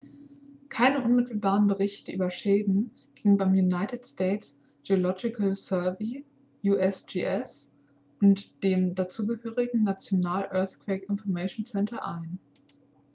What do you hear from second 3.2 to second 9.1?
beim united states geological survey usgs und dem